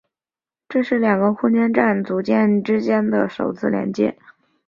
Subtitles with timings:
[0.67, 4.17] 这是两个空间站组件之间的首次连接。